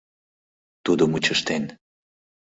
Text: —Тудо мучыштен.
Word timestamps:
—Тудо 0.85 1.03
мучыштен. 1.11 1.63